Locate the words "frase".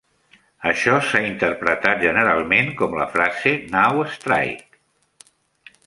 3.17-3.55